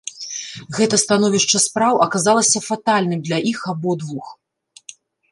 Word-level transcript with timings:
Гэта 0.77 0.95
становішча 1.01 1.57
спраў 1.65 1.99
аказалася 2.05 2.61
фатальным 2.69 3.19
для 3.27 3.37
іх 3.51 3.59
абодвух. 3.75 4.25